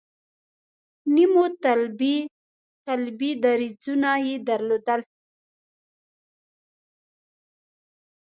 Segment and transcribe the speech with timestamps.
[1.15, 1.43] نیمو
[2.89, 5.01] طالبي دریځونه یې درلودل.